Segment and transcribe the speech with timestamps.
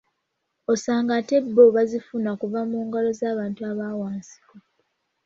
[0.73, 4.55] Osanga ate bo baazifuna kuva mu ngalo z'abantu aba wansiko.